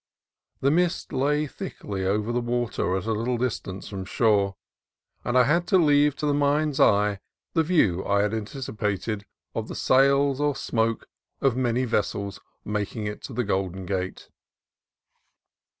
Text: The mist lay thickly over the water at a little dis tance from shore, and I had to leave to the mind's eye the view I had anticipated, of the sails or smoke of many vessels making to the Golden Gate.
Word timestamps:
The 0.61 0.71
mist 0.71 1.13
lay 1.13 1.45
thickly 1.45 2.05
over 2.07 2.31
the 2.31 2.41
water 2.41 2.97
at 2.97 3.05
a 3.05 3.11
little 3.11 3.37
dis 3.37 3.59
tance 3.59 3.87
from 3.87 4.03
shore, 4.05 4.55
and 5.23 5.37
I 5.37 5.43
had 5.43 5.67
to 5.67 5.77
leave 5.77 6.15
to 6.15 6.25
the 6.25 6.33
mind's 6.33 6.79
eye 6.79 7.19
the 7.53 7.61
view 7.61 8.03
I 8.03 8.23
had 8.23 8.33
anticipated, 8.33 9.27
of 9.53 9.67
the 9.67 9.75
sails 9.75 10.41
or 10.41 10.55
smoke 10.55 11.07
of 11.39 11.55
many 11.55 11.85
vessels 11.85 12.39
making 12.65 13.15
to 13.19 13.31
the 13.31 13.43
Golden 13.43 13.85
Gate. 13.85 14.27